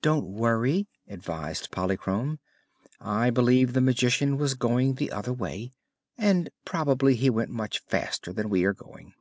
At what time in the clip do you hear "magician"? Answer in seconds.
3.82-4.38